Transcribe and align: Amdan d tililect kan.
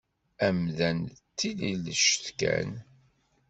Amdan 0.47 0.97
d 1.07 1.13
tililect 1.37 2.25
kan. 2.39 2.69